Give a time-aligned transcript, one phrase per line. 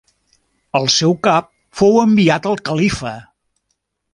[0.79, 1.49] El seu cap
[1.81, 3.13] fou enviat al califa.